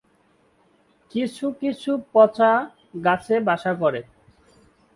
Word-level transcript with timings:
কিছু 1.11 1.45
কিছু 1.61 1.91
পচা 2.13 2.51
গাছে 3.05 3.35
বাসা 3.47 3.71
করে। 3.81 4.01